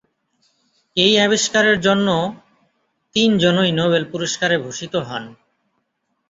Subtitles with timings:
[0.97, 2.07] এই আবিষ্কারের জন্য
[3.15, 5.23] তিন জনই নোবেল পুরস্কারে ভূষিত হন।